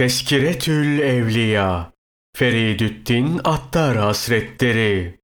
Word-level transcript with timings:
Teskiretül 0.00 1.00
Evliya 1.00 1.92
Feridüddin 2.36 3.40
Attar 3.44 3.96
Hazretleri 3.96 5.18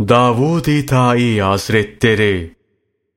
Davud-i 0.00 0.86
Tai 0.86 1.40
Hazretleri 1.40 2.56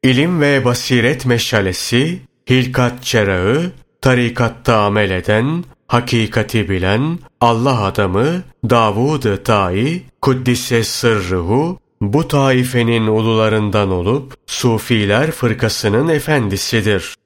İlim 0.04 0.42
ve 0.42 0.66
basiret 0.66 1.26
meşalesi, 1.26 2.20
hilkat 2.50 3.04
çerağı, 3.04 3.72
tarikatta 4.02 4.78
amel 4.78 5.12
eden, 5.12 5.64
hakikati 5.88 6.70
bilen, 6.70 7.20
Allah 7.42 7.84
adamı 7.84 8.44
Davud-ı 8.70 9.44
Tai, 9.44 10.02
Kuddise 10.22 10.84
sırrıhu, 10.84 11.80
bu 12.02 12.28
taifenin 12.28 13.08
ulularından 13.08 13.92
olup, 13.92 14.34
Sufiler 14.48 15.32
fırkasının 15.32 16.08
efendisidir. 16.08 17.19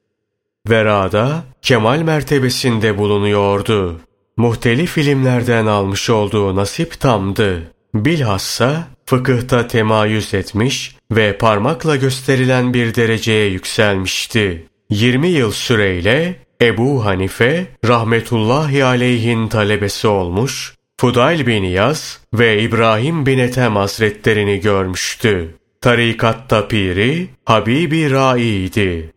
Verada 0.70 1.44
kemal 1.62 2.02
mertebesinde 2.02 2.98
bulunuyordu. 2.98 4.00
Muhtelif 4.38 4.98
ilimlerden 4.98 5.66
almış 5.66 6.10
olduğu 6.10 6.56
nasip 6.56 7.00
tamdı. 7.00 7.72
Bilhassa 7.94 8.88
fıkıhta 9.06 9.68
temayüz 9.68 10.34
etmiş 10.34 10.96
ve 11.12 11.38
parmakla 11.38 11.96
gösterilen 11.96 12.74
bir 12.74 12.96
dereceye 12.96 13.50
yükselmişti. 13.50 14.66
20 14.90 15.28
yıl 15.28 15.52
süreyle 15.52 16.36
Ebu 16.62 17.06
Hanife 17.06 17.68
rahmetullahi 17.86 18.86
aleyhin 18.86 19.48
talebesi 19.48 20.08
olmuş, 20.08 20.76
Fudayl 20.98 21.48
bin 21.48 21.64
Yaz 21.64 22.20
ve 22.34 22.62
İbrahim 22.62 23.26
bin 23.26 23.38
Ethem 23.38 23.76
hazretlerini 23.76 24.60
görmüştü. 24.60 25.56
Tarikatta 25.82 26.68
piri 26.68 27.28
Habibi 27.46 28.12
Rai'ydi. 28.12 29.14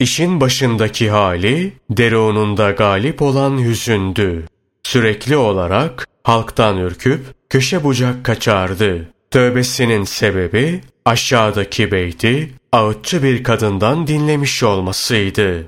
İşin 0.00 0.40
başındaki 0.40 1.10
hali, 1.10 1.72
derununda 1.90 2.70
galip 2.70 3.22
olan 3.22 3.58
hüzündü. 3.58 4.44
Sürekli 4.82 5.36
olarak 5.36 6.08
halktan 6.22 6.76
ürküp 6.78 7.20
köşe 7.48 7.84
bucak 7.84 8.24
kaçardı. 8.24 9.08
Tövbesinin 9.30 10.04
sebebi 10.04 10.80
aşağıdaki 11.04 11.92
beyti 11.92 12.50
ağıtçı 12.72 13.22
bir 13.22 13.44
kadından 13.44 14.06
dinlemiş 14.06 14.62
olmasıydı. 14.62 15.66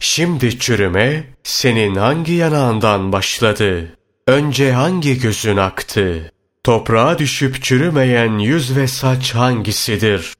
Şimdi 0.00 0.58
çürüme 0.58 1.24
senin 1.42 1.94
hangi 1.94 2.32
yanağından 2.32 3.12
başladı? 3.12 3.88
Önce 4.26 4.72
hangi 4.72 5.20
gözün 5.20 5.56
aktı? 5.56 6.32
Toprağa 6.64 7.18
düşüp 7.18 7.62
çürümeyen 7.62 8.38
yüz 8.38 8.76
ve 8.76 8.88
saç 8.88 9.34
hangisidir? 9.34 10.34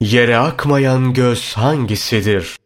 Yere 0.00 0.38
akmayan 0.38 1.12
göz 1.12 1.52
hangisidir? 1.56 2.56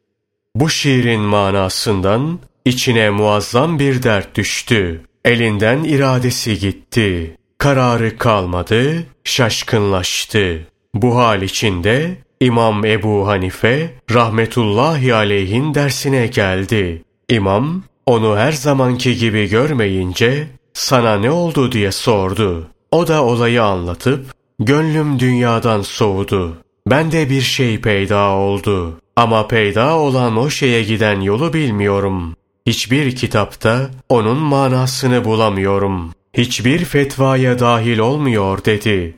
Bu 0.61 0.69
şiirin 0.69 1.21
manasından 1.21 2.39
içine 2.65 3.11
muazzam 3.11 3.79
bir 3.79 4.03
dert 4.03 4.37
düştü. 4.37 5.01
Elinden 5.25 5.85
iradesi 5.85 6.59
gitti. 6.59 7.37
Kararı 7.59 8.19
kalmadı, 8.19 9.07
şaşkınlaştı. 9.25 10.67
Bu 10.95 11.17
hal 11.17 11.43
içinde 11.43 12.17
İmam 12.41 12.85
Ebu 12.85 13.27
Hanife 13.27 13.91
rahmetullahi 14.11 15.15
aleyhin 15.15 15.75
dersine 15.75 16.27
geldi. 16.27 17.03
İmam 17.29 17.83
onu 18.07 18.37
her 18.37 18.53
zamanki 18.53 19.17
gibi 19.17 19.49
görmeyince 19.49 20.47
sana 20.73 21.19
ne 21.19 21.31
oldu 21.31 21.73
diye 21.73 21.93
sordu. 21.93 22.67
O 22.91 23.09
da 23.09 23.25
olayı 23.25 23.63
anlatıp 23.63 24.35
gönlüm 24.59 25.19
dünyadan 25.19 25.83
soğudu. 25.83 26.57
Bende 26.91 27.31
bir 27.31 27.43
şey 27.43 27.81
peyda 27.81 28.29
oldu. 28.29 29.01
Ama 29.19 29.49
peyda 29.49 29.97
olan 29.97 30.37
o 30.37 30.51
şeye 30.51 30.83
giden 30.83 31.21
yolu 31.21 31.53
bilmiyorum. 31.53 32.37
Hiçbir 32.67 33.17
kitapta 33.17 33.91
onun 34.09 34.39
manasını 34.39 35.25
bulamıyorum. 35.25 36.13
Hiçbir 36.35 36.85
fetvaya 36.85 37.59
dahil 37.59 37.99
olmuyor 37.99 38.65
dedi. 38.65 39.15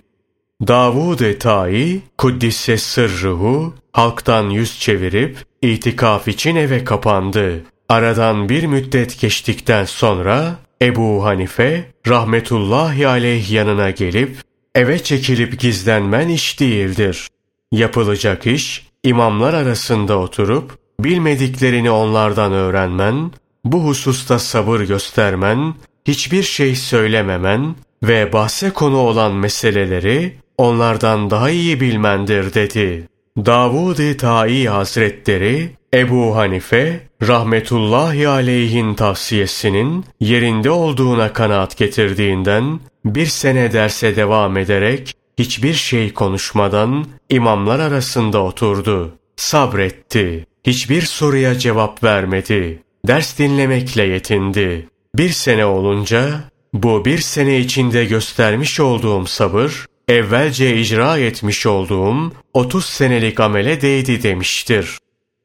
Davud-ı 0.69 1.39
Tai, 1.39 2.01
Kuddisse 2.19 2.77
sırruhu, 2.79 3.75
halktan 3.93 4.51
yüz 4.51 4.81
çevirip 4.81 5.37
itikaf 5.63 6.29
için 6.29 6.57
eve 6.57 6.85
kapandı. 6.85 7.65
Aradan 7.89 8.49
bir 8.49 8.67
müddet 8.67 9.21
geçtikten 9.21 9.85
sonra 9.85 10.57
Ebu 10.83 11.25
Hanife 11.25 11.85
rahmetullahi 12.09 13.09
aleyh 13.09 13.51
yanına 13.51 13.91
gelip 13.91 14.37
eve 14.75 14.99
çekilip 15.03 15.61
gizlenmen 15.61 16.29
iş 16.29 16.61
değildir. 16.61 17.29
Yapılacak 17.73 18.47
iş 18.47 18.90
imamlar 19.05 19.55
arasında 19.55 20.19
oturup 20.19 20.79
bilmediklerini 21.01 21.91
onlardan 21.91 22.53
öğrenmen, 22.53 23.31
bu 23.65 23.85
hususta 23.85 24.39
sabır 24.39 24.81
göstermen, 24.81 25.75
hiçbir 26.05 26.43
şey 26.43 26.77
söylememen 26.77 27.75
ve 28.03 28.33
bahse 28.33 28.71
konu 28.71 28.97
olan 28.97 29.35
meseleleri 29.35 30.35
onlardan 30.59 31.31
daha 31.31 31.51
iyi 31.51 31.81
bilmendir 31.81 32.55
dedi. 32.55 33.09
Davud-i 33.47 34.17
Tai 34.17 34.65
Hazretleri 34.67 35.71
Ebu 35.95 36.37
Hanife 36.37 37.01
rahmetullahi 37.23 38.29
aleyhin 38.29 38.95
tavsiyesinin 38.95 40.05
yerinde 40.21 40.71
olduğuna 40.71 41.33
kanaat 41.33 41.77
getirdiğinden 41.77 42.81
bir 43.05 43.27
sene 43.27 43.73
derse 43.73 44.17
devam 44.17 44.57
ederek 44.57 45.15
hiçbir 45.39 45.75
şey 45.75 46.13
konuşmadan 46.13 47.07
imamlar 47.31 47.79
arasında 47.79 48.43
oturdu. 48.43 49.15
Sabretti. 49.37 50.47
Hiçbir 50.67 51.03
soruya 51.03 51.59
cevap 51.59 52.05
vermedi. 52.05 52.83
Ders 53.07 53.39
dinlemekle 53.39 54.03
yetindi. 54.03 54.89
Bir 55.15 55.29
sene 55.29 55.67
olunca 55.67 56.41
bu 56.73 57.05
bir 57.05 57.19
sene 57.19 57.59
içinde 57.59 58.05
göstermiş 58.05 58.81
olduğum 58.81 59.27
sabır 59.27 59.87
evvelce 60.09 60.77
icra 60.77 61.19
etmiş 61.19 61.67
olduğum 61.67 62.33
30 62.55 62.85
senelik 62.85 63.41
amele 63.41 63.81
değdi 63.81 64.23
demiştir. 64.23 64.99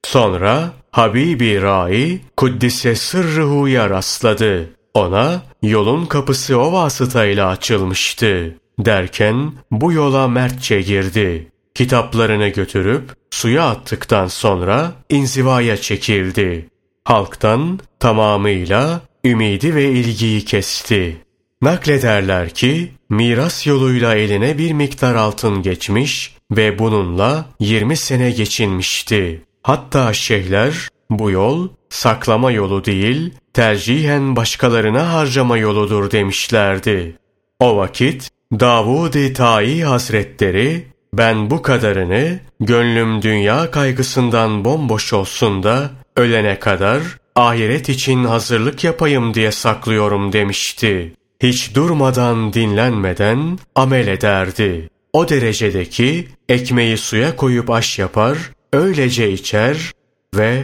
Sonra 0.03 0.71
Habibi 0.91 1.61
Rai 1.61 2.19
Kuddise 2.37 2.95
Sırrıhu'ya 2.95 3.89
rastladı. 3.89 4.69
Ona 4.93 5.41
yolun 5.61 6.05
kapısı 6.05 6.59
o 6.59 6.73
vasıtayla 6.73 7.47
açılmıştı. 7.49 8.55
Derken 8.79 9.51
bu 9.71 9.91
yola 9.91 10.27
mertçe 10.27 10.81
girdi. 10.81 11.51
Kitaplarını 11.75 12.47
götürüp 12.47 13.03
suya 13.31 13.69
attıktan 13.69 14.27
sonra 14.27 14.93
inzivaya 15.09 15.77
çekildi. 15.77 16.69
Halktan 17.03 17.79
tamamıyla 17.99 19.01
ümidi 19.25 19.75
ve 19.75 19.91
ilgiyi 19.91 20.45
kesti. 20.45 21.17
Naklederler 21.61 22.49
ki 22.49 22.91
miras 23.09 23.67
yoluyla 23.67 24.15
eline 24.15 24.57
bir 24.57 24.71
miktar 24.71 25.15
altın 25.15 25.61
geçmiş 25.61 26.35
ve 26.51 26.79
bununla 26.79 27.45
20 27.59 27.97
sene 27.97 28.31
geçinmişti. 28.31 29.41
Hatta 29.63 30.13
şeyhler 30.13 30.89
bu 31.09 31.31
yol 31.31 31.69
saklama 31.89 32.51
yolu 32.51 32.85
değil, 32.85 33.33
tercihen 33.53 34.35
başkalarına 34.35 35.13
harcama 35.13 35.57
yoludur 35.57 36.11
demişlerdi. 36.11 37.15
O 37.59 37.77
vakit 37.77 38.29
Davud-i 38.59 39.33
Tai 39.33 39.81
Hazretleri 39.81 40.94
ben 41.17 41.49
bu 41.49 41.61
kadarını 41.61 42.39
gönlüm 42.59 43.21
dünya 43.21 43.71
kaygısından 43.71 44.65
bomboş 44.65 45.13
olsun 45.13 45.63
da 45.63 45.91
ölene 46.15 46.59
kadar 46.59 47.01
ahiret 47.35 47.89
için 47.89 48.23
hazırlık 48.23 48.83
yapayım 48.83 49.33
diye 49.33 49.51
saklıyorum 49.51 50.33
demişti. 50.33 51.13
Hiç 51.43 51.75
durmadan 51.75 52.53
dinlenmeden 52.53 53.59
amel 53.75 54.07
ederdi. 54.07 54.89
O 55.13 55.29
derecedeki 55.29 56.27
ekmeği 56.49 56.97
suya 56.97 57.35
koyup 57.35 57.69
aş 57.69 57.99
yapar, 57.99 58.37
öylece 58.73 59.31
içer 59.31 59.91
ve 60.35 60.63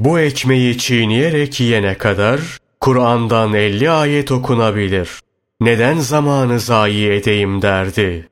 bu 0.00 0.20
ekmeği 0.20 0.78
çiğneyerek 0.78 1.60
yiyene 1.60 1.94
kadar 1.94 2.40
Kur'an'dan 2.80 3.54
elli 3.54 3.90
ayet 3.90 4.32
okunabilir 4.32 5.08
neden 5.62 5.98
zamanı 5.98 6.60
zayi 6.60 7.10
edeyim 7.10 7.62
derdi. 7.62 8.28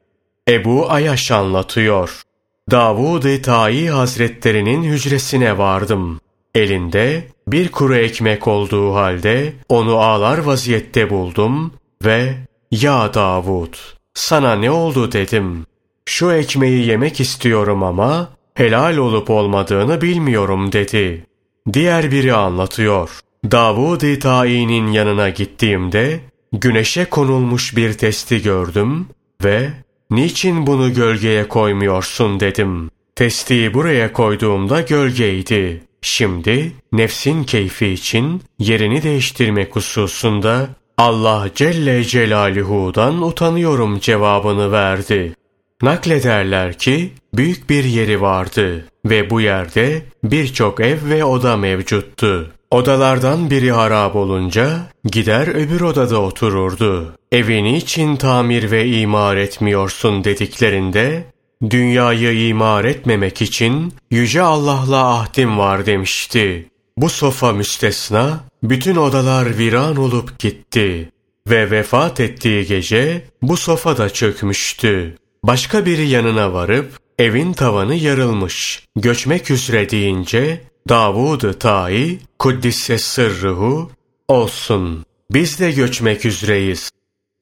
Ebu 0.50 0.90
Ayaş 0.90 1.30
anlatıyor. 1.30 2.22
Davud-ı 2.70 3.42
Tai 3.42 3.86
Hazretlerinin 3.88 4.82
hücresine 4.82 5.58
vardım. 5.58 6.20
Elinde 6.54 7.28
bir 7.48 7.68
kuru 7.68 7.96
ekmek 7.96 8.48
olduğu 8.48 8.94
halde 8.94 9.52
onu 9.68 9.96
ağlar 9.96 10.38
vaziyette 10.38 11.10
buldum 11.10 11.72
ve 12.04 12.34
''Ya 12.70 13.14
Davud, 13.14 13.74
sana 14.14 14.54
ne 14.54 14.70
oldu?'' 14.70 15.12
dedim. 15.12 15.66
''Şu 16.06 16.32
ekmeği 16.32 16.86
yemek 16.86 17.20
istiyorum 17.20 17.82
ama 17.82 18.28
helal 18.54 18.96
olup 18.96 19.30
olmadığını 19.30 20.00
bilmiyorum.'' 20.00 20.72
dedi. 20.72 21.26
Diğer 21.72 22.10
biri 22.10 22.34
anlatıyor. 22.34 23.10
Davud-ı 23.50 24.18
Tai'nin 24.18 24.86
yanına 24.86 25.28
gittiğimde 25.28 26.20
güneşe 26.52 27.04
konulmuş 27.04 27.76
bir 27.76 27.92
testi 27.92 28.42
gördüm 28.42 29.08
ve 29.44 29.70
niçin 30.10 30.66
bunu 30.66 30.94
gölgeye 30.94 31.48
koymuyorsun 31.48 32.40
dedim. 32.40 32.90
Testiyi 33.16 33.74
buraya 33.74 34.12
koyduğumda 34.12 34.80
gölgeydi. 34.80 35.82
Şimdi 36.02 36.72
nefsin 36.92 37.44
keyfi 37.44 37.86
için 37.86 38.42
yerini 38.58 39.02
değiştirmek 39.02 39.76
hususunda 39.76 40.68
Allah 40.98 41.48
Celle 41.54 42.04
Celaluhu'dan 42.04 43.22
utanıyorum 43.22 44.00
cevabını 44.00 44.72
verdi. 44.72 45.34
Naklederler 45.82 46.78
ki 46.78 47.12
büyük 47.34 47.70
bir 47.70 47.84
yeri 47.84 48.20
vardı 48.20 48.84
ve 49.04 49.30
bu 49.30 49.40
yerde 49.40 50.02
birçok 50.24 50.80
ev 50.80 50.98
ve 51.04 51.24
oda 51.24 51.56
mevcuttu. 51.56 52.52
Odalardan 52.70 53.50
biri 53.50 53.72
harap 53.72 54.16
olunca 54.16 54.80
gider 55.04 55.48
öbür 55.48 55.80
odada 55.80 56.22
otururdu. 56.22 57.12
Evini 57.32 57.76
için 57.76 58.16
tamir 58.16 58.70
ve 58.70 58.86
imar 58.86 59.36
etmiyorsun 59.36 60.24
dediklerinde 60.24 61.24
dünyayı 61.70 62.48
imar 62.48 62.84
etmemek 62.84 63.42
için 63.42 63.94
Yüce 64.10 64.42
Allah'la 64.42 65.14
ahdim 65.14 65.58
var 65.58 65.86
demişti. 65.86 66.70
Bu 66.96 67.08
sofa 67.08 67.52
müstesna, 67.52 68.40
bütün 68.62 68.96
odalar 68.96 69.58
viran 69.58 69.96
olup 69.96 70.38
gitti. 70.38 71.12
Ve 71.48 71.70
vefat 71.70 72.20
ettiği 72.20 72.66
gece 72.66 73.24
bu 73.42 73.56
sofa 73.56 73.98
da 73.98 74.10
çökmüştü. 74.10 75.16
Başka 75.44 75.86
biri 75.86 76.08
yanına 76.08 76.52
varıp 76.52 76.98
evin 77.18 77.52
tavanı 77.52 77.94
yarılmış. 77.94 78.84
Göçmek 78.96 79.50
üzere 79.50 79.90
deyince 79.90 80.69
Davud-ı 80.88 81.58
Ta'i 81.58 82.18
Kuddisse 82.38 82.98
sırrıhu 82.98 83.90
olsun. 84.28 85.04
Biz 85.30 85.60
de 85.60 85.72
göçmek 85.72 86.26
üzereyiz. 86.26 86.90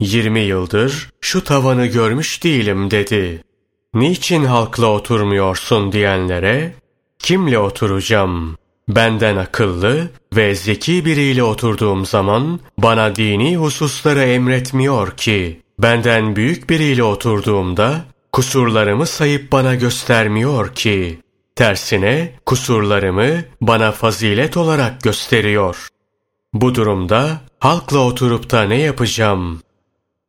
Yirmi 0.01 0.41
yıldır 0.41 1.11
şu 1.21 1.45
tavanı 1.45 1.87
görmüş 1.87 2.45
değilim 2.45 2.91
dedi. 2.91 3.45
Niçin 3.95 4.45
halkla 4.45 4.87
oturmuyorsun 4.87 5.93
diyenlere, 5.93 6.75
kimle 7.19 7.59
oturacağım? 7.59 8.57
Benden 8.89 9.37
akıllı 9.37 10.11
ve 10.37 10.55
zeki 10.55 11.05
biriyle 11.05 11.43
oturduğum 11.43 12.07
zaman 12.07 12.61
bana 12.79 13.17
dini 13.17 13.57
hususları 13.57 14.23
emretmiyor 14.23 15.17
ki, 15.17 15.61
benden 15.79 16.37
büyük 16.37 16.71
biriyle 16.71 17.03
oturduğumda 17.03 18.05
kusurlarımı 18.33 19.07
sayıp 19.07 19.53
bana 19.53 19.75
göstermiyor 19.75 20.75
ki, 20.75 21.19
tersine 21.59 22.33
kusurlarımı 22.47 23.45
bana 23.61 23.93
fazilet 23.93 24.57
olarak 24.57 25.03
gösteriyor. 25.03 25.89
Bu 26.53 26.75
durumda 26.75 27.41
halkla 27.61 27.99
oturup 27.99 28.51
da 28.51 28.63
ne 28.63 28.81
yapacağım? 28.81 29.61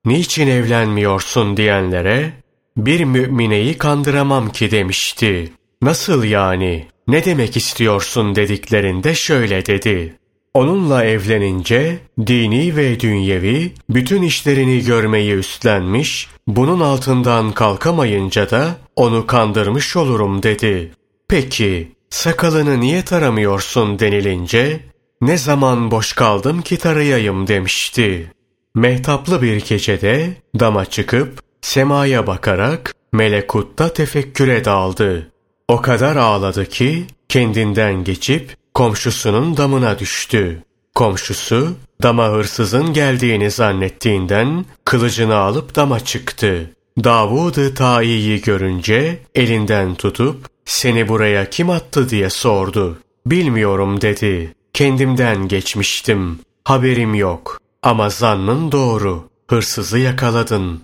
Niçin 0.05 0.47
evlenmiyorsun 0.47 1.57
diyenlere, 1.57 2.33
bir 2.77 3.03
mümineyi 3.03 3.77
kandıramam 3.77 4.51
ki 4.51 4.71
demişti. 4.71 5.53
Nasıl 5.81 6.23
yani? 6.23 6.87
Ne 7.07 7.25
demek 7.25 7.57
istiyorsun 7.57 8.35
dediklerinde 8.35 9.15
şöyle 9.15 9.65
dedi. 9.65 10.15
Onunla 10.53 11.05
evlenince 11.05 11.99
dini 12.27 12.75
ve 12.75 12.99
dünyevi 12.99 13.71
bütün 13.89 14.21
işlerini 14.21 14.85
görmeyi 14.85 15.33
üstlenmiş, 15.33 16.27
bunun 16.47 16.79
altından 16.79 17.51
kalkamayınca 17.51 18.49
da 18.49 18.75
onu 18.95 19.27
kandırmış 19.27 19.95
olurum 19.95 20.43
dedi. 20.43 20.91
Peki 21.29 21.91
sakalını 22.09 22.79
niye 22.79 23.05
taramıyorsun 23.05 23.99
denilince 23.99 24.79
ne 25.21 25.37
zaman 25.37 25.91
boş 25.91 26.13
kaldım 26.13 26.61
ki 26.61 26.77
tarayayım 26.77 27.47
demişti. 27.47 28.31
Mehtaplı 28.75 29.41
bir 29.41 29.65
gecede 29.65 30.33
dama 30.59 30.85
çıkıp 30.85 31.39
semaya 31.61 32.27
bakarak 32.27 32.95
melekutta 33.13 33.93
tefekküre 33.93 34.65
daldı. 34.65 35.31
O 35.67 35.81
kadar 35.81 36.15
ağladı 36.15 36.65
ki 36.65 37.05
kendinden 37.29 38.03
geçip 38.03 38.57
komşusunun 38.73 39.57
damına 39.57 39.99
düştü. 39.99 40.63
Komşusu 40.95 41.73
dama 42.03 42.27
hırsızın 42.27 42.93
geldiğini 42.93 43.51
zannettiğinden 43.51 44.65
kılıcını 44.85 45.35
alıp 45.35 45.75
dama 45.75 45.99
çıktı. 45.99 46.71
Davud-ı 47.03 47.73
Ta'i'yi 47.75 48.41
görünce 48.41 49.19
elinden 49.35 49.95
tutup 49.95 50.58
seni 50.69 51.07
buraya 51.07 51.49
kim 51.49 51.69
attı 51.69 52.09
diye 52.09 52.29
sordu. 52.29 52.97
Bilmiyorum 53.25 54.01
dedi. 54.01 54.53
Kendimden 54.73 55.47
geçmiştim. 55.47 56.39
Haberim 56.63 57.15
yok. 57.15 57.61
Ama 57.83 58.09
zannın 58.09 58.71
doğru. 58.71 59.29
Hırsızı 59.47 59.99
yakaladın. 59.99 60.81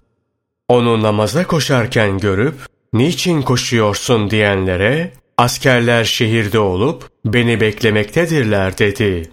Onu 0.67 1.01
namaza 1.01 1.47
koşarken 1.47 2.17
görüp 2.17 2.55
niçin 2.93 3.41
koşuyorsun 3.41 4.29
diyenlere 4.29 5.13
askerler 5.37 6.03
şehirde 6.03 6.59
olup 6.59 7.09
beni 7.25 7.61
beklemektedirler 7.61 8.77
dedi. 8.77 9.29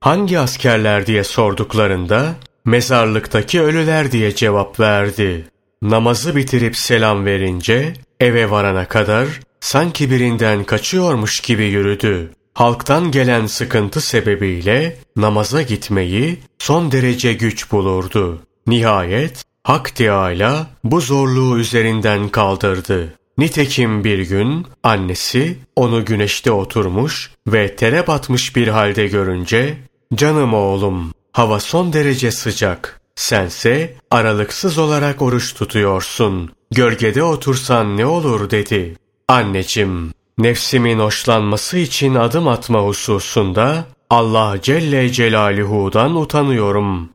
Hangi 0.00 0.38
askerler 0.38 1.06
diye 1.06 1.24
sorduklarında 1.24 2.34
mezarlıktaki 2.64 3.62
ölüler 3.62 4.12
diye 4.12 4.34
cevap 4.34 4.80
verdi. 4.80 5.44
Namazı 5.82 6.36
bitirip 6.36 6.76
selam 6.76 7.24
verince 7.24 7.92
eve 8.20 8.50
varana 8.50 8.88
kadar 8.88 9.26
sanki 9.66 10.10
birinden 10.10 10.64
kaçıyormuş 10.64 11.40
gibi 11.40 11.64
yürüdü. 11.64 12.30
Halktan 12.54 13.10
gelen 13.10 13.46
sıkıntı 13.46 14.00
sebebiyle 14.00 14.96
namaza 15.16 15.62
gitmeyi 15.62 16.38
son 16.58 16.92
derece 16.92 17.32
güç 17.32 17.72
bulurdu. 17.72 18.42
Nihayet 18.66 19.44
Hak 19.64 19.94
Teâlâ 19.96 20.66
bu 20.84 21.00
zorluğu 21.00 21.58
üzerinden 21.58 22.28
kaldırdı. 22.28 23.14
Nitekim 23.38 24.04
bir 24.04 24.18
gün 24.18 24.66
annesi 24.82 25.58
onu 25.76 26.04
güneşte 26.04 26.52
oturmuş 26.52 27.30
ve 27.46 27.76
tere 27.76 28.06
batmış 28.06 28.56
bir 28.56 28.68
halde 28.68 29.06
görünce 29.06 29.78
''Canım 30.14 30.54
oğlum, 30.54 31.12
hava 31.32 31.60
son 31.60 31.92
derece 31.92 32.30
sıcak. 32.30 33.00
Sense 33.16 33.96
aralıksız 34.10 34.78
olarak 34.78 35.22
oruç 35.22 35.54
tutuyorsun. 35.54 36.50
Gölgede 36.70 37.22
otursan 37.22 37.96
ne 37.96 38.06
olur?'' 38.06 38.50
dedi. 38.50 38.96
Anneciğim, 39.28 40.12
nefsimin 40.38 40.98
hoşlanması 40.98 41.78
için 41.78 42.14
adım 42.14 42.48
atma 42.48 42.80
hususunda 42.80 43.84
Allah 44.10 44.56
Celle 44.62 45.12
Celaluhu'dan 45.12 46.16
utanıyorum. 46.16 47.10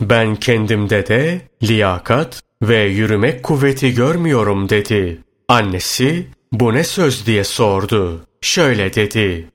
Ben 0.00 0.36
kendimde 0.36 1.06
de 1.06 1.40
liyakat 1.62 2.42
ve 2.62 2.82
yürümek 2.82 3.42
kuvveti 3.42 3.94
görmüyorum 3.94 4.68
dedi. 4.68 5.20
Annesi 5.48 6.26
bu 6.52 6.74
ne 6.74 6.84
söz 6.84 7.26
diye 7.26 7.44
sordu. 7.44 8.26
Şöyle 8.40 8.94
dedi. 8.94 9.48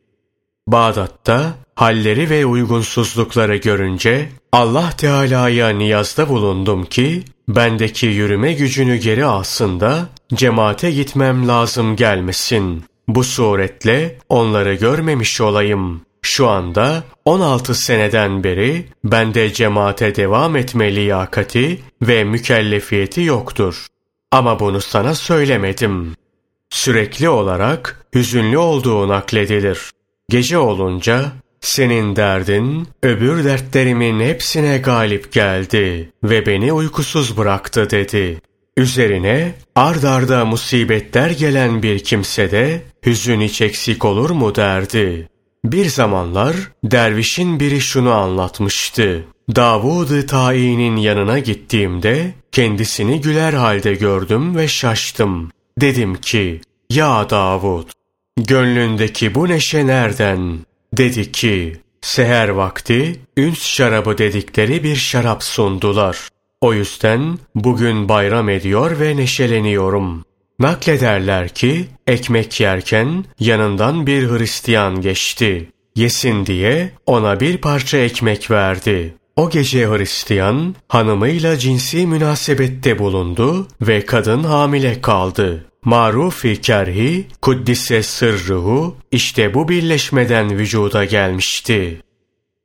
Bağdat'ta 0.67 1.53
halleri 1.75 2.29
ve 2.29 2.45
uygunsuzlukları 2.45 3.55
görünce 3.55 4.29
Allah 4.51 4.91
Teala'ya 4.97 5.69
niyazda 5.69 6.29
bulundum 6.29 6.85
ki 6.85 7.23
bendeki 7.47 8.05
yürüme 8.05 8.53
gücünü 8.53 8.95
geri 8.95 9.25
alsın 9.25 9.79
da 9.79 10.09
cemaate 10.33 10.91
gitmem 10.91 11.47
lazım 11.47 11.95
gelmesin. 11.95 12.83
Bu 13.07 13.23
suretle 13.23 14.17
onları 14.29 14.73
görmemiş 14.73 15.41
olayım. 15.41 16.01
Şu 16.21 16.47
anda 16.47 17.03
16 17.25 17.75
seneden 17.75 18.43
beri 18.43 18.85
bende 19.03 19.53
cemaate 19.53 20.15
devam 20.15 20.55
etme 20.55 20.95
liyakati 20.95 21.79
ve 22.01 22.23
mükellefiyeti 22.23 23.21
yoktur. 23.21 23.87
Ama 24.31 24.59
bunu 24.59 24.81
sana 24.81 25.15
söylemedim. 25.15 26.15
Sürekli 26.69 27.29
olarak 27.29 28.05
hüzünlü 28.15 28.57
olduğu 28.57 29.07
nakledilir. 29.07 29.91
Gece 30.29 30.57
olunca 30.57 31.31
senin 31.61 32.15
derdin 32.15 32.87
öbür 33.03 33.43
dertlerimin 33.43 34.19
hepsine 34.19 34.77
galip 34.77 35.31
geldi 35.31 36.11
ve 36.23 36.45
beni 36.45 36.73
uykusuz 36.73 37.37
bıraktı 37.37 37.89
dedi. 37.89 38.41
Üzerine 38.79 39.53
ard 39.75 40.03
arda 40.03 40.45
musibetler 40.45 41.29
gelen 41.29 41.83
bir 41.83 41.99
kimse 41.99 42.51
de 42.51 42.81
hüzün 43.05 43.41
hiç 43.41 43.61
eksik 43.61 44.05
olur 44.05 44.29
mu 44.29 44.55
derdi. 44.55 45.29
Bir 45.65 45.85
zamanlar 45.85 46.55
dervişin 46.83 47.59
biri 47.59 47.81
şunu 47.81 48.11
anlatmıştı. 48.11 49.25
Davud-ı 49.55 50.27
Ta'i'nin 50.27 50.95
yanına 50.95 51.39
gittiğimde 51.39 52.33
kendisini 52.51 53.21
güler 53.21 53.53
halde 53.53 53.93
gördüm 53.93 54.55
ve 54.55 54.67
şaştım. 54.67 55.51
Dedim 55.81 56.15
ki, 56.15 56.61
ya 56.89 57.29
Davud, 57.29 57.89
gönlündeki 58.37 59.35
bu 59.35 59.49
neşe 59.49 59.87
nereden? 59.87 60.59
Dedi 60.93 61.31
ki, 61.31 61.77
seher 62.01 62.49
vakti 62.49 63.19
üns 63.37 63.65
şarabı 63.65 64.17
dedikleri 64.17 64.83
bir 64.83 64.95
şarap 64.95 65.43
sundular. 65.43 66.29
O 66.61 66.73
yüzden 66.73 67.39
bugün 67.55 68.09
bayram 68.09 68.49
ediyor 68.49 68.99
ve 68.99 69.17
neşeleniyorum. 69.17 70.25
Naklederler 70.59 71.49
ki 71.49 71.85
ekmek 72.07 72.59
yerken 72.59 73.25
yanından 73.39 74.07
bir 74.07 74.29
Hristiyan 74.29 75.01
geçti. 75.01 75.69
Yesin 75.95 76.45
diye 76.45 76.91
ona 77.05 77.39
bir 77.39 77.57
parça 77.57 77.97
ekmek 77.97 78.51
verdi. 78.51 79.13
O 79.35 79.49
gece 79.49 79.87
Hristiyan 79.87 80.75
hanımıyla 80.87 81.57
cinsi 81.57 82.07
münasebette 82.07 82.99
bulundu 82.99 83.67
ve 83.81 84.05
kadın 84.05 84.43
hamile 84.43 85.01
kaldı. 85.01 85.65
marufi 85.85 86.61
kerhi, 86.61 87.27
kuddise 87.41 88.03
sırruhu, 88.03 88.95
işte 89.11 89.53
bu 89.53 89.69
birleşmeden 89.69 90.57
vücuda 90.57 91.05
gelmişti. 91.05 92.01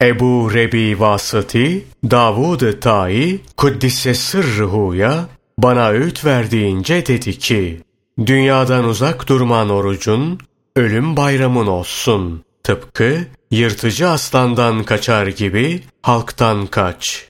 Ebu 0.04 0.54
Rebi 0.54 1.00
Vasıti, 1.00 1.84
Davud-ı 2.11 2.80
Tai, 2.80 3.40
kuddise 3.56 4.14
sırruhuya, 4.14 5.28
bana 5.58 5.88
öğüt 5.88 6.25
verdiğince 6.25 7.06
dedi 7.06 7.38
ki, 7.38 7.80
dünyadan 8.26 8.84
uzak 8.84 9.28
durman 9.28 9.70
orucun, 9.70 10.38
ölüm 10.76 11.16
bayramın 11.16 11.66
olsun. 11.66 12.44
Tıpkı 12.62 13.18
yırtıcı 13.50 14.08
aslandan 14.08 14.84
kaçar 14.84 15.26
gibi 15.26 15.82
halktan 16.02 16.66
kaç. 16.66 17.28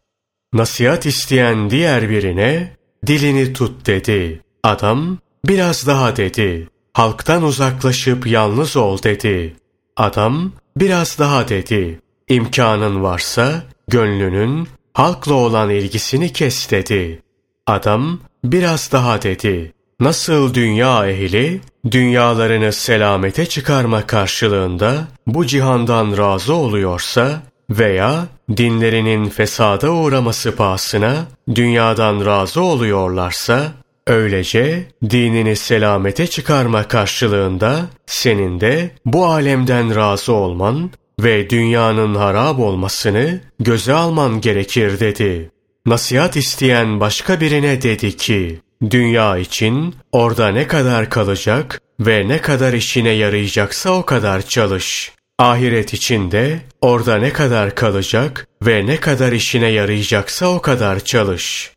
Nasihat 0.52 1.06
isteyen 1.06 1.70
diğer 1.70 2.10
birine 2.10 2.76
dilini 3.06 3.52
tut 3.52 3.86
dedi. 3.86 4.40
Adam 4.62 5.18
biraz 5.44 5.86
daha 5.86 6.16
dedi. 6.16 6.68
Halktan 6.92 7.42
uzaklaşıp 7.42 8.26
yalnız 8.26 8.76
ol 8.76 9.02
dedi. 9.02 9.56
Adam 9.96 10.52
biraz 10.76 11.18
daha 11.18 11.48
dedi. 11.48 12.03
İmkanın 12.34 13.02
varsa 13.02 13.62
gönlünün 13.88 14.68
halkla 14.92 15.34
olan 15.34 15.70
ilgisini 15.70 16.32
kes 16.32 16.70
dedi. 16.70 17.22
Adam 17.66 18.18
biraz 18.44 18.92
daha 18.92 19.22
dedi. 19.22 19.72
Nasıl 20.00 20.54
dünya 20.54 21.08
ehli 21.08 21.60
dünyalarını 21.90 22.72
selamete 22.72 23.46
çıkarma 23.46 24.06
karşılığında 24.06 25.04
bu 25.26 25.46
cihandan 25.46 26.16
razı 26.16 26.54
oluyorsa 26.54 27.42
veya 27.70 28.26
dinlerinin 28.56 29.28
fesada 29.28 29.90
uğraması 29.90 30.56
pahasına 30.56 31.26
dünyadan 31.54 32.26
razı 32.26 32.62
oluyorlarsa 32.62 33.72
öylece 34.06 34.88
dinini 35.10 35.56
selamete 35.56 36.26
çıkarma 36.26 36.88
karşılığında 36.88 37.80
senin 38.06 38.60
de 38.60 38.90
bu 39.06 39.26
alemden 39.26 39.96
razı 39.96 40.32
olman 40.32 40.90
ve 41.20 41.50
dünyanın 41.50 42.14
harap 42.14 42.58
olmasını 42.58 43.40
göze 43.60 43.92
alman 43.92 44.40
gerekir 44.40 45.00
dedi. 45.00 45.50
Nasihat 45.86 46.36
isteyen 46.36 47.00
başka 47.00 47.40
birine 47.40 47.82
dedi 47.82 48.16
ki, 48.16 48.60
Dünya 48.90 49.38
için 49.38 49.94
orada 50.12 50.48
ne 50.48 50.66
kadar 50.66 51.10
kalacak 51.10 51.80
ve 52.00 52.28
ne 52.28 52.38
kadar 52.38 52.72
işine 52.72 53.10
yarayacaksa 53.10 53.90
o 53.90 54.04
kadar 54.04 54.42
çalış. 54.42 55.12
Ahiret 55.38 55.94
için 55.94 56.30
de 56.30 56.60
orada 56.80 57.16
ne 57.16 57.32
kadar 57.32 57.74
kalacak 57.74 58.48
ve 58.66 58.86
ne 58.86 58.96
kadar 58.96 59.32
işine 59.32 59.66
yarayacaksa 59.66 60.48
o 60.48 60.60
kadar 60.62 61.00
çalış. 61.00 61.72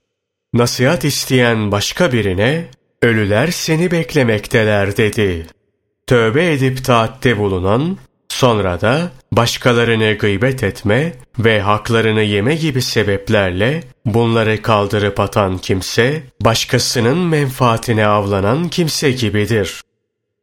Nasihat 0.53 1.05
isteyen 1.05 1.71
başka 1.71 2.11
birine 2.13 2.65
ölüler 3.01 3.47
seni 3.47 3.91
beklemekteler 3.91 4.97
dedi. 4.97 5.45
Tövbe 6.07 6.53
edip 6.53 6.85
taatte 6.85 7.37
bulunan 7.37 7.97
Sonra 8.37 8.81
da 8.81 9.11
başkalarını 9.31 10.17
gıybet 10.17 10.63
etme 10.63 11.13
ve 11.39 11.61
haklarını 11.61 12.21
yeme 12.21 12.55
gibi 12.55 12.81
sebeplerle 12.81 13.83
bunları 14.05 14.61
kaldırıp 14.61 15.19
atan 15.19 15.57
kimse, 15.57 16.23
başkasının 16.41 17.17
menfaatine 17.17 18.07
avlanan 18.07 18.69
kimse 18.69 19.11
gibidir. 19.11 19.81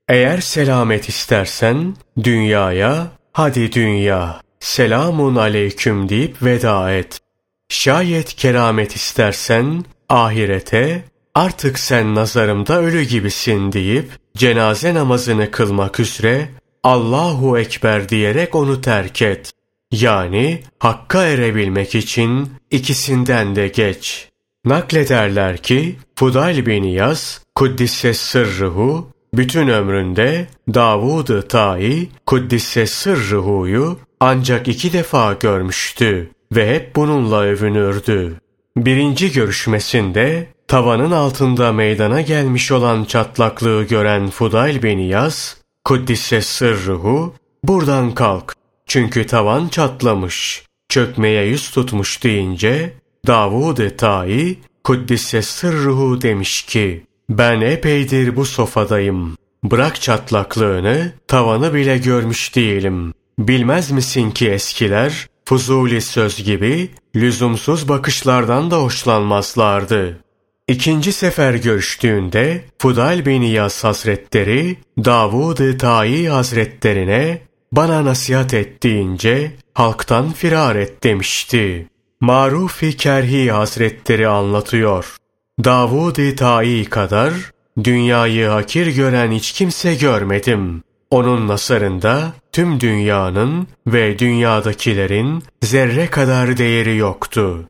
Eğer 0.09 0.41
selamet 0.41 1.09
istersen, 1.09 1.97
dünyaya, 2.23 3.07
hadi 3.33 3.73
dünya, 3.73 4.41
selamun 4.61 5.37
aleyküm 5.37 6.09
deyip 6.09 6.43
veda 6.43 6.93
et. 6.93 7.21
Şayet 7.69 8.35
keramet 8.35 8.97
istersen, 8.97 9.85
ahirete, 10.09 11.05
artık 11.35 11.79
sen 11.79 12.15
nazarımda 12.15 12.81
ölü 12.81 13.03
gibisin 13.03 13.73
deyip, 13.73 14.11
cenaze 14.37 14.95
namazını 14.95 15.51
kılmak 15.51 16.01
üzere 16.01 16.49
Allahu 16.85 17.59
Ekber 17.59 18.09
diyerek 18.09 18.55
onu 18.55 18.81
terk 18.81 19.23
et. 19.23 19.53
Yani 19.93 20.63
hakka 20.79 21.25
erebilmek 21.25 21.95
için 21.95 22.51
ikisinden 22.71 23.57
de 23.57 23.69
geç. 23.69 24.29
Naklederler 24.65 25.57
ki 25.57 25.97
Fudayl 26.17 26.67
bin 26.67 26.85
Yaz, 26.85 27.43
Kuddisse 27.55 28.15
sırrıhu, 28.15 29.09
bütün 29.35 29.69
ömründe 29.69 30.47
Davud-ı 30.75 31.49
Tai, 31.49 32.09
Kuddisse 32.27 32.87
sırrıhuyu 32.87 33.99
ancak 34.21 34.69
iki 34.69 34.93
defa 34.93 35.33
görmüştü 35.33 36.31
ve 36.53 36.75
hep 36.75 36.97
bununla 36.97 37.41
övünürdü. 37.41 38.41
Birinci 38.77 39.33
görüşmesinde 39.33 40.47
tavanın 40.69 41.11
altında 41.11 41.73
meydana 41.73 42.21
gelmiş 42.21 42.73
olan 42.73 43.05
çatlaklığı 43.05 43.85
gören 43.85 44.31
Fudayl 44.31 44.83
bin 44.83 44.99
Yaz, 44.99 45.64
Kuddise 45.85 46.43
sırruhu, 46.43 47.35
buradan 47.65 48.15
kalk. 48.15 48.55
Çünkü 48.87 49.27
tavan 49.27 49.69
çatlamış. 49.69 50.63
Çökmeye 50.89 51.47
yüz 51.47 51.71
tutmuş 51.71 52.23
deyince, 52.23 52.95
Davud-ı 53.27 53.97
Tai, 53.97 54.59
Kuddise 54.85 55.43
sırruhu 55.43 56.23
demiş 56.23 56.63
ki, 56.63 57.07
ben 57.31 57.61
epeydir 57.61 58.37
bu 58.37 58.45
sofadayım. 58.45 59.37
Bırak 59.65 60.01
çatlaklığını, 60.01 61.13
tavanı 61.29 61.75
bile 61.75 61.99
görmüş 61.99 62.57
değilim. 62.57 63.15
Bilmez 63.39 63.91
misin 63.91 64.31
ki 64.31 64.51
eskiler, 64.51 65.27
fuzuli 65.45 66.01
söz 66.01 66.45
gibi, 66.45 66.91
lüzumsuz 67.17 67.89
bakışlardan 67.89 68.71
da 68.71 68.83
hoşlanmazlardı. 68.83 70.24
İkinci 70.69 71.13
sefer 71.13 71.55
görüştüğünde 71.55 72.65
Fudal 72.79 73.27
bin 73.27 73.43
İyas 73.43 73.85
Hazretleri 73.85 74.77
Davud-ı 75.05 75.79
Tai 75.79 76.27
Hazretlerine 76.29 77.43
bana 77.73 78.05
nasihat 78.05 78.55
et 78.55 78.83
deyince 78.83 79.53
halktan 79.75 80.33
firar 80.33 80.77
et 80.77 81.05
demişti. 81.05 81.89
Maruf-i 82.21 82.97
Kerhi 82.97 83.51
Hazretleri 83.51 84.29
anlatıyor. 84.29 85.17
Davud-ı 85.65 86.37
Tai 86.37 86.85
kadar 86.85 87.33
dünyayı 87.85 88.47
hakir 88.47 88.87
gören 88.87 89.31
hiç 89.31 89.53
kimse 89.53 89.95
görmedim. 89.95 90.83
Onun 91.11 91.49
nasarında 91.49 92.33
tüm 92.53 92.81
dünyanın 92.81 93.67
ve 93.87 94.19
dünyadakilerin 94.19 95.43
zerre 95.63 96.07
kadar 96.07 96.57
değeri 96.57 96.97
yoktu. 96.97 97.69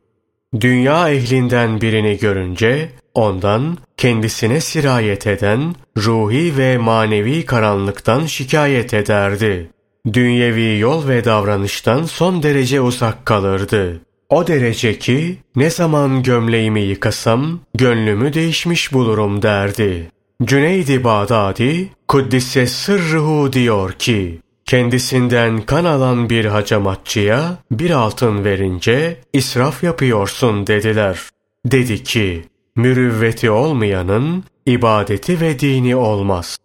Dünya 0.61 1.11
ehlinden 1.11 1.81
birini 1.81 2.19
görünce 2.19 2.89
ondan 3.15 3.79
kendisine 3.97 4.61
sirayet 4.61 5.27
eden 5.27 5.75
ruhi 5.97 6.59
ve 6.59 6.79
manevi 6.79 7.47
karanlıktan 7.47 8.27
şikayet 8.27 8.95
ederdi. 8.95 9.71
Dünyevi 10.13 10.79
yol 10.79 11.09
ve 11.09 11.25
davranıştan 11.25 12.03
son 12.03 12.43
derece 12.43 12.81
uzak 12.81 13.27
kalırdı. 13.27 14.01
O 14.29 14.47
derece 14.47 14.99
ki 14.99 15.37
ne 15.57 15.71
zaman 15.71 16.23
gömleğimi 16.23 16.81
yıkasam 16.81 17.61
gönlümü 17.75 18.33
değişmiş 18.33 18.93
bulurum 18.93 19.43
derdi. 19.43 20.11
Cüneydi 20.45 21.05
Bağdadi 21.05 21.89
Kuddise 22.09 22.67
sırruhu 22.67 23.53
diyor 23.53 23.93
ki 23.93 24.41
Kendisinden 24.67 25.61
kan 25.61 25.85
alan 25.85 26.31
bir 26.31 26.45
hacamatçıya 26.45 27.59
bir 27.71 27.91
altın 27.91 28.45
verince 28.45 29.21
israf 29.33 29.83
yapıyorsun 29.85 30.67
dediler. 30.67 31.21
Dedi 31.67 32.03
ki, 32.03 32.45
mürüvveti 32.77 33.51
olmayanın 33.51 34.45
ibadeti 34.67 35.41
ve 35.41 35.59
dini 35.59 35.97
olmaz. 35.97 36.59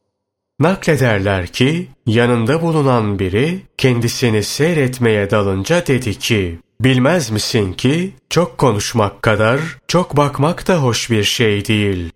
Naklederler 0.60 1.48
ki 1.48 1.88
yanında 2.06 2.62
bulunan 2.62 3.20
biri 3.20 3.62
kendisini 3.78 4.44
seyretmeye 4.44 5.32
dalınca 5.32 5.88
dedi 5.88 6.20
ki, 6.20 6.60
bilmez 6.82 7.32
misin 7.32 7.74
ki 7.74 8.14
çok 8.30 8.58
konuşmak 8.58 9.22
kadar 9.22 9.60
çok 9.88 10.18
bakmak 10.18 10.68
da 10.68 10.84
hoş 10.84 11.12
bir 11.12 11.24
şey 11.24 11.68
değil. 11.68 12.12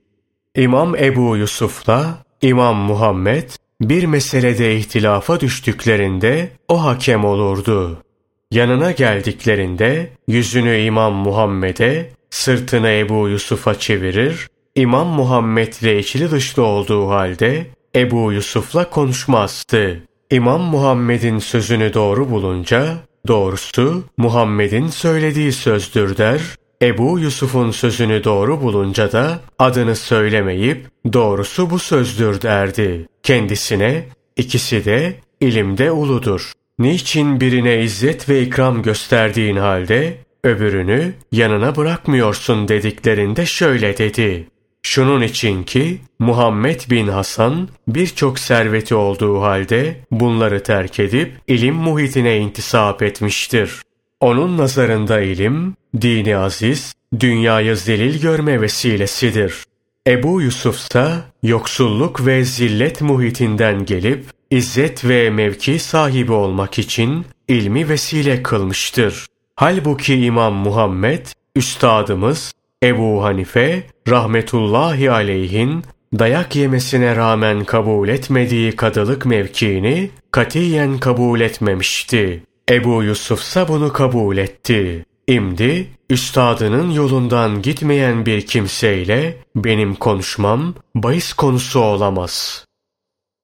İmam 0.56 0.96
Ebu 0.96 1.38
Yusuf'la 1.38 2.24
İmam 2.42 2.75
Muhammed 2.75 3.50
bir 3.90 4.04
meselede 4.04 4.75
ihtilafa 4.75 5.40
düştüklerinde 5.40 6.50
o 6.68 6.84
hakem 6.84 7.25
olurdu. 7.25 7.98
Yanına 8.52 8.92
geldiklerinde 8.92 10.10
yüzünü 10.28 10.78
İmam 10.78 11.13
Muhammed'e, 11.13 12.10
sırtını 12.30 12.90
Ebu 12.90 13.30
Yusuf'a 13.30 13.80
çevirir, 13.80 14.48
İmam 14.75 15.08
Muhammed'le 15.08 16.00
içli 16.00 16.32
dışlı 16.32 16.63
olduğu 16.63 17.10
halde 17.10 17.68
Ebu 17.96 18.32
Yusuf'la 18.32 18.90
konuşmazdı. 18.90 20.04
İmam 20.32 20.62
Muhammed'in 20.62 21.40
sözünü 21.40 21.94
doğru 21.94 22.30
bulunca, 22.30 22.98
doğrusu 23.28 24.04
Muhammed'in 24.18 24.88
söylediği 24.88 25.52
sözdür 25.52 26.18
der, 26.18 26.42
Ebu 26.82 27.20
Yusuf'un 27.20 27.72
sözünü 27.72 28.24
doğru 28.24 28.62
bulunca 28.62 29.12
da 29.12 29.40
adını 29.60 29.96
söylemeyip 29.96 30.88
doğrusu 31.13 31.70
bu 31.70 31.80
sözdür 31.80 32.42
derdi. 32.42 33.08
Kendisine 33.24 34.03
ikisi 34.38 34.86
de 34.86 35.15
ilimde 35.39 35.92
uludur. 35.92 36.51
Niçin 36.80 37.39
birine 37.39 37.82
izzet 37.84 38.30
ve 38.30 38.42
ikram 38.42 38.82
gösterdiğin 38.82 39.56
halde 39.56 40.18
öbürünü 40.44 41.13
yanına 41.32 41.75
bırakmıyorsun 41.75 42.68
dediklerinde 42.68 43.46
şöyle 43.46 43.98
dedi. 43.98 44.48
Şunun 44.84 45.22
için 45.22 45.63
ki 45.63 45.98
Muhammed 46.20 46.82
bin 46.89 47.08
Hasan 47.08 47.70
birçok 47.88 48.39
serveti 48.39 48.96
olduğu 48.96 49.42
halde 49.42 49.96
bunları 50.12 50.63
terk 50.63 51.00
edip 51.00 51.32
ilim 51.48 51.75
muhitine 51.75 52.38
intisap 52.38 53.01
etmiştir. 53.01 53.82
Onun 54.20 54.58
nazarında 54.58 55.22
ilim, 55.22 55.75
dini 56.01 56.38
aziz, 56.38 56.94
dünyayı 57.20 57.77
zelil 57.77 58.22
görme 58.22 58.62
vesilesidir. 58.62 59.63
Ebu 60.07 60.41
Yusuf 60.41 60.77
ise 60.77 61.07
yoksulluk 61.43 62.25
ve 62.25 62.43
zillet 62.43 63.01
muhitinden 63.01 63.86
gelip 63.86 64.25
izzet 64.51 65.05
ve 65.05 65.29
mevki 65.29 65.79
sahibi 65.79 66.31
olmak 66.31 66.79
için 66.79 67.25
ilmi 67.48 67.89
vesile 67.89 68.43
kılmıştır. 68.43 69.25
Halbuki 69.55 70.25
İmam 70.25 70.53
Muhammed, 70.53 71.25
üstadımız 71.55 72.53
Ebu 72.83 73.24
Hanife 73.24 73.83
rahmetullahi 74.07 75.12
aleyhin 75.12 75.83
dayak 76.19 76.55
yemesine 76.55 77.15
rağmen 77.15 77.63
kabul 77.63 78.10
etmediği 78.10 78.75
kadılık 78.75 79.25
mevkiini 79.25 80.10
katiyen 80.31 80.98
kabul 80.98 81.41
etmemişti. 81.41 82.43
Ebu 82.69 83.03
Yusuf 83.03 83.41
ise 83.41 83.67
bunu 83.67 83.93
kabul 83.93 84.38
etti. 84.38 85.05
İmdi, 85.27 85.89
üstadının 86.10 86.92
yolundan 86.92 87.62
gitmeyen 87.62 88.25
bir 88.25 88.46
kimseyle 88.46 89.38
benim 89.56 89.96
konuşmam 89.96 90.75
bahis 90.96 91.34
konusu 91.34 91.80
olamaz. 91.80 92.65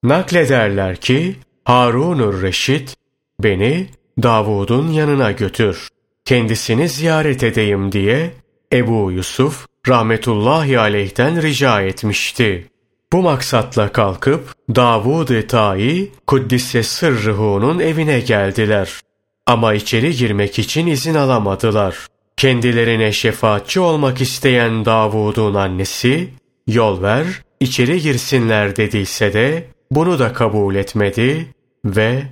Naklederler 0.02 0.96
ki 0.96 1.36
Harunur 1.64 2.42
Reşit 2.42 2.96
beni 3.42 3.86
Davud'un 4.22 4.88
yanına 4.92 5.32
götür. 5.32 5.88
Kendisini 6.24 6.88
ziyaret 6.88 7.42
edeyim 7.42 7.92
diye 7.92 8.32
Ebu 8.72 9.12
Yusuf 9.12 9.66
rahmetullahi 9.88 10.78
aleyhten 10.78 11.42
rica 11.42 11.82
etmişti. 11.82 12.66
Bu 13.12 13.22
maksatla 13.22 13.92
kalkıp 13.92 14.54
Davud-ı 14.74 15.46
Ta'i 15.46 16.12
Kuddise 16.26 16.82
Sırrıhu'nun 16.82 17.78
evine 17.78 18.20
geldiler. 18.20 19.00
Ama 19.50 19.74
içeri 19.74 20.16
girmek 20.16 20.58
için 20.58 20.86
izin 20.86 21.14
alamadılar. 21.14 22.06
Kendilerine 22.36 23.12
şefaatçi 23.12 23.80
olmak 23.80 24.20
isteyen 24.20 24.84
Davud'un 24.84 25.54
annesi, 25.54 26.28
yol 26.66 27.02
ver, 27.02 27.26
içeri 27.60 28.00
girsinler 28.00 28.76
dediyse 28.76 29.32
de 29.32 29.66
bunu 29.90 30.18
da 30.18 30.32
kabul 30.32 30.74
etmedi 30.74 31.46
ve 31.84 32.22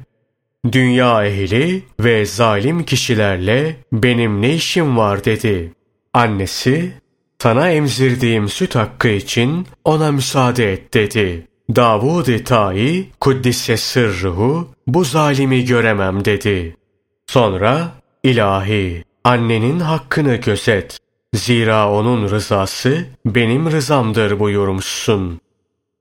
dünya 0.72 1.26
ehli 1.26 1.82
ve 2.00 2.26
zalim 2.26 2.84
kişilerle 2.84 3.76
benim 3.92 4.42
ne 4.42 4.54
işim 4.54 4.96
var 4.96 5.24
dedi. 5.24 5.72
Annesi, 6.14 6.92
sana 7.38 7.70
emzirdiğim 7.70 8.48
süt 8.48 8.74
hakkı 8.74 9.08
için 9.08 9.66
ona 9.84 10.12
müsaade 10.12 10.72
et 10.72 10.94
dedi. 10.94 11.46
Davud-i 11.76 12.44
Ta'i 12.44 13.06
Kuddise 13.20 13.76
sırruhu 13.76 14.68
bu 14.86 15.04
zalimi 15.04 15.64
göremem 15.64 16.24
dedi. 16.24 16.78
Sonra 17.28 17.92
ilahi 18.22 19.04
annenin 19.24 19.80
hakkını 19.80 20.34
gözet. 20.36 20.98
Zira 21.34 21.92
onun 21.92 22.30
rızası 22.30 23.04
benim 23.26 23.70
rızamdır 23.70 24.40
buyurmuşsun. 24.40 25.40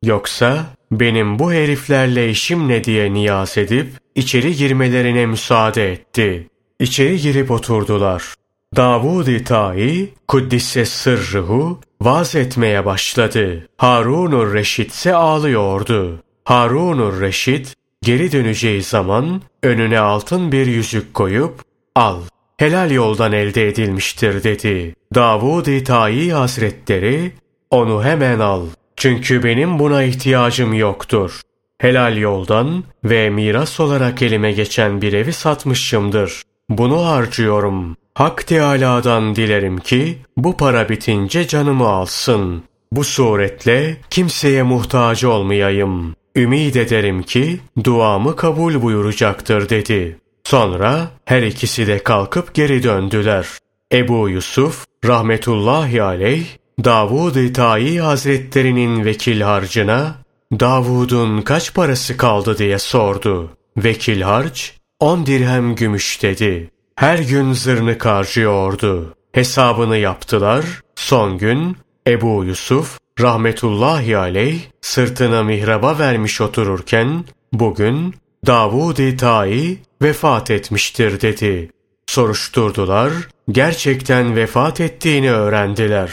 Yoksa 0.04 0.66
benim 0.92 1.40
bu 1.40 1.54
heriflerle 1.54 2.30
işim 2.30 2.68
ne 2.68 2.84
diye 2.84 3.14
niyaz 3.14 3.58
edip 3.58 3.88
içeri 4.16 4.56
girmelerine 4.56 5.26
müsaade 5.26 5.92
etti. 5.92 6.48
İçeri 6.80 7.18
girip 7.18 7.52
oturdular. 7.52 8.34
Davud-i 8.76 9.44
Ta'i 9.44 10.10
Kuddisse 10.28 10.86
sırrıhu 10.86 11.80
vaz 12.02 12.36
etmeye 12.36 12.86
başladı. 12.86 13.68
Harunur 13.78 14.54
Reşit 14.54 14.92
ise 14.92 15.16
ağlıyordu. 15.16 16.24
Harunur 16.46 17.22
Reşit 17.22 17.76
geri 18.08 18.32
döneceği 18.32 18.84
zaman 18.84 19.42
önüne 19.64 20.00
altın 20.00 20.52
bir 20.52 20.68
yüzük 20.68 21.14
koyup 21.14 21.62
al 21.96 22.22
helal 22.58 22.92
yoldan 22.92 23.32
elde 23.32 23.68
edilmiştir 23.68 24.44
dedi. 24.44 24.96
Davud-i 25.16 25.84
Ta'i 25.84 26.32
Hazretleri 26.32 27.32
onu 27.72 28.04
hemen 28.04 28.40
al 28.40 28.66
çünkü 28.96 29.44
benim 29.44 29.80
buna 29.80 30.04
ihtiyacım 30.04 30.74
yoktur. 30.74 31.42
Helal 31.78 32.18
yoldan 32.18 32.84
ve 33.04 33.30
miras 33.30 33.80
olarak 33.80 34.22
elime 34.22 34.52
geçen 34.52 35.02
bir 35.02 35.14
evi 35.14 35.34
satmışımdır. 35.34 36.42
Bunu 36.70 37.06
harcıyorum. 37.06 37.96
Hak 38.14 38.48
Teâlâ'dan 38.48 39.36
dilerim 39.36 39.78
ki 39.78 40.18
bu 40.38 40.58
para 40.58 40.90
bitince 40.90 41.48
canımı 41.48 41.88
alsın. 41.88 42.64
Bu 42.92 43.04
suretle 43.04 43.98
kimseye 44.10 44.64
muhtaç 44.64 45.24
olmayayım. 45.24 46.17
Ümid 46.38 46.76
ederim 46.76 47.24
ki 47.24 47.60
duamı 47.84 48.36
kabul 48.36 48.82
buyuracaktır 48.82 49.70
dedi. 49.70 50.18
Sonra 50.44 51.08
her 51.26 51.42
ikisi 51.44 51.88
de 51.88 52.04
kalkıp 52.04 52.54
geri 52.54 52.84
döndüler. 52.84 53.48
Ebu 53.94 54.30
Yusuf 54.30 54.86
rahmetullahi 55.06 56.04
aleyh 56.04 56.46
Davud-i 56.84 57.54
Tayi 57.54 58.02
Hazretlerinin 58.02 59.06
vekil 59.06 59.42
harcına 59.42 60.16
Davud'un 60.60 61.42
kaç 61.42 61.74
parası 61.74 62.18
kaldı 62.18 62.58
diye 62.58 62.80
sordu. 62.80 63.50
Vekil 63.78 64.22
harç 64.22 64.74
on 65.00 65.26
dirhem 65.26 65.76
gümüş 65.76 66.24
dedi. 66.24 66.70
Her 66.96 67.20
gün 67.20 67.54
zırnık 67.54 68.06
harcıyordu. 68.06 69.14
Hesabını 69.32 69.98
yaptılar. 69.98 70.66
Son 70.96 71.38
gün 71.38 71.78
Ebu 72.08 72.44
Yusuf 72.44 73.00
rahmetullahi 73.20 74.18
aleyh 74.18 74.60
sırtına 74.82 75.44
mihraba 75.44 76.00
vermiş 76.00 76.42
otururken 76.42 77.26
bugün 77.54 78.16
Davud-i 78.46 79.18
Ta'i 79.18 79.78
vefat 80.02 80.52
etmiştir 80.52 81.22
dedi. 81.22 81.72
Soruşturdular, 82.08 83.14
gerçekten 83.52 84.36
vefat 84.36 84.82
ettiğini 84.82 85.32
öğrendiler. 85.32 86.12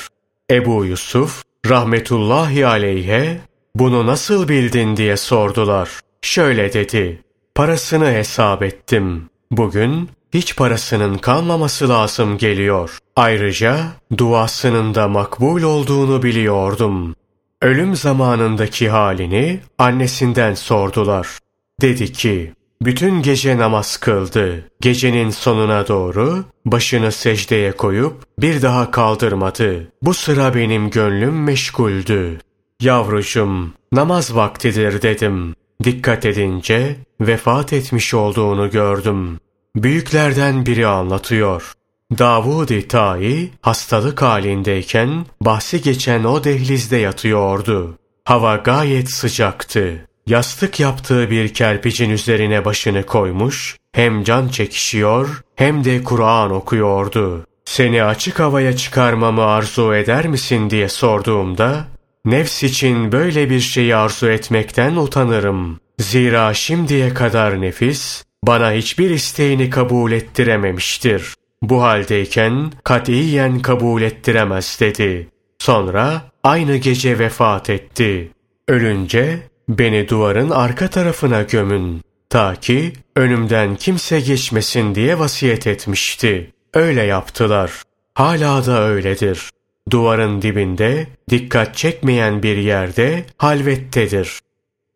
Ebu 0.50 0.84
Yusuf 0.84 1.42
rahmetullahi 1.66 2.66
aleyhe 2.66 3.40
bunu 3.74 4.06
nasıl 4.06 4.48
bildin 4.48 4.96
diye 4.96 5.16
sordular. 5.16 6.00
Şöyle 6.22 6.72
dedi, 6.72 7.22
parasını 7.54 8.06
hesap 8.06 8.62
ettim. 8.62 9.28
Bugün 9.50 10.10
hiç 10.34 10.56
parasının 10.56 11.18
kalmaması 11.18 11.88
lazım 11.88 12.38
geliyor. 12.38 12.98
Ayrıca 13.16 13.78
duasının 14.18 14.94
da 14.94 15.08
makbul 15.08 15.62
olduğunu 15.62 16.22
biliyordum. 16.22 17.14
Ölüm 17.62 17.96
zamanındaki 17.96 18.88
halini 18.88 19.60
annesinden 19.78 20.54
sordular. 20.54 21.38
Dedi 21.80 22.12
ki, 22.12 22.52
bütün 22.82 23.22
gece 23.22 23.58
namaz 23.58 23.96
kıldı. 23.96 24.70
Gecenin 24.80 25.30
sonuna 25.30 25.88
doğru 25.88 26.44
başını 26.66 27.12
secdeye 27.12 27.72
koyup 27.72 28.14
bir 28.38 28.62
daha 28.62 28.90
kaldırmadı. 28.90 29.92
Bu 30.02 30.14
sıra 30.14 30.54
benim 30.54 30.90
gönlüm 30.90 31.44
meşguldü. 31.44 32.38
Yavrucum, 32.80 33.74
namaz 33.92 34.36
vaktidir 34.36 35.02
dedim. 35.02 35.54
Dikkat 35.84 36.26
edince 36.26 36.96
vefat 37.20 37.72
etmiş 37.72 38.14
olduğunu 38.14 38.70
gördüm. 38.70 39.38
Büyüklerden 39.76 40.66
biri 40.66 40.86
anlatıyor. 40.86 41.72
Davud-i 42.18 42.88
Ta'i 42.88 43.50
hastalık 43.60 44.22
halindeyken 44.22 45.26
bahsi 45.40 45.82
geçen 45.82 46.24
o 46.24 46.44
dehlizde 46.44 46.96
yatıyordu. 46.96 47.98
Hava 48.24 48.56
gayet 48.56 49.10
sıcaktı. 49.10 50.08
Yastık 50.26 50.80
yaptığı 50.80 51.30
bir 51.30 51.54
kerpicin 51.54 52.10
üzerine 52.10 52.64
başını 52.64 53.06
koymuş, 53.06 53.76
hem 53.92 54.24
can 54.24 54.48
çekişiyor 54.48 55.42
hem 55.56 55.84
de 55.84 56.02
Kur'an 56.02 56.50
okuyordu. 56.50 57.46
Seni 57.64 58.04
açık 58.04 58.40
havaya 58.40 58.76
çıkarmamı 58.76 59.44
arzu 59.44 59.94
eder 59.94 60.26
misin 60.26 60.70
diye 60.70 60.88
sorduğumda, 60.88 61.84
nefs 62.24 62.62
için 62.62 63.12
böyle 63.12 63.50
bir 63.50 63.60
şeyi 63.60 63.96
arzu 63.96 64.28
etmekten 64.28 64.96
utanırım. 64.96 65.80
Zira 65.98 66.54
şimdiye 66.54 67.14
kadar 67.14 67.60
nefis, 67.60 68.24
bana 68.46 68.72
hiçbir 68.72 69.10
isteğini 69.10 69.70
kabul 69.70 70.12
ettirememiştir. 70.12 71.34
Bu 71.62 71.82
haldeyken 71.82 72.72
katiyen 72.84 73.60
kabul 73.60 74.02
ettiremez 74.02 74.76
dedi. 74.80 75.28
Sonra 75.58 76.22
aynı 76.42 76.76
gece 76.76 77.18
vefat 77.18 77.70
etti. 77.70 78.30
Ölünce 78.68 79.38
beni 79.68 80.08
duvarın 80.08 80.50
arka 80.50 80.90
tarafına 80.90 81.42
gömün. 81.42 82.00
Ta 82.30 82.54
ki 82.54 82.92
önümden 83.16 83.76
kimse 83.76 84.20
geçmesin 84.20 84.94
diye 84.94 85.18
vasiyet 85.18 85.66
etmişti. 85.66 86.52
Öyle 86.74 87.02
yaptılar. 87.02 87.82
Hala 88.14 88.66
da 88.66 88.82
öyledir. 88.82 89.50
Duvarın 89.90 90.42
dibinde, 90.42 91.06
dikkat 91.30 91.76
çekmeyen 91.76 92.42
bir 92.42 92.56
yerde 92.56 93.24
halvettedir. 93.38 94.40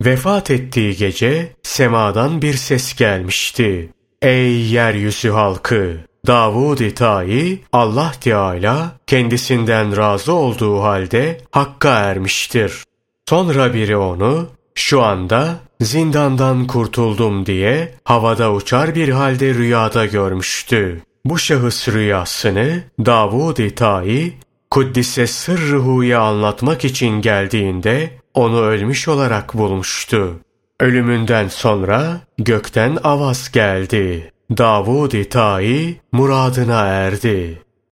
Vefat 0.04 0.50
ettiği 0.50 0.96
gece 0.96 1.52
semadan 1.62 2.42
bir 2.42 2.54
ses 2.54 2.94
gelmişti. 2.94 3.88
Ey 4.22 4.60
yeryüzü 4.60 5.30
halkı! 5.30 5.96
Davud-i 6.26 6.94
Tayi 6.94 7.64
Allah 7.72 8.12
Teala 8.20 8.92
kendisinden 9.06 9.96
razı 9.96 10.32
olduğu 10.32 10.82
halde 10.82 11.40
hakka 11.50 11.88
ermiştir. 11.88 12.84
Sonra 13.28 13.74
biri 13.74 13.96
onu 13.96 14.48
şu 14.74 15.02
anda 15.02 15.56
zindandan 15.80 16.66
kurtuldum 16.66 17.46
diye 17.46 17.94
havada 18.04 18.52
uçar 18.52 18.94
bir 18.94 19.08
halde 19.08 19.54
rüyada 19.54 20.06
görmüştü. 20.06 21.02
Bu 21.24 21.38
şahıs 21.38 21.88
rüyasını 21.88 22.82
Davud-i 23.06 23.74
Tayi 23.74 24.36
Kuddise 24.70 25.26
sırrıhu'ya 25.26 26.20
anlatmak 26.20 26.84
için 26.84 27.20
geldiğinde 27.20 28.10
onu 28.34 28.60
ölmüş 28.60 29.08
olarak 29.08 29.54
bulmuştu. 29.54 30.40
Ölümünden 30.80 31.48
sonra 31.48 32.20
gökten 32.38 32.98
avaz 33.04 33.52
geldi. 33.52 34.32
Davud-i 34.58 35.28
Tayi 35.28 36.00
muradına 36.12 36.86
erdi. 36.86 37.62